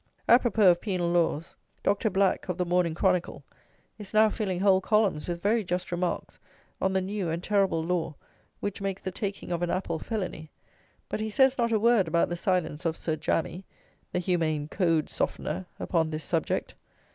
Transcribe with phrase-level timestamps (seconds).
[0.27, 3.43] Apropos of penal laws, Doctor Black (of the Morning Chronicle)
[3.99, 6.39] is now filling whole columns with very just remarks
[6.81, 8.15] on the new and terrible law,
[8.61, 10.49] which makes the taking of an apple felony;
[11.07, 13.63] but he says not a word about the silence of Sir Jammy
[14.11, 16.73] (the humane code softener) upon this subject!